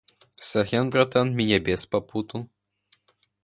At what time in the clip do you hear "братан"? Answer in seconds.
0.91-1.27